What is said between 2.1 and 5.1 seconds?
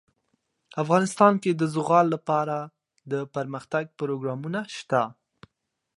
لپاره دپرمختیا پروګرامونه شته.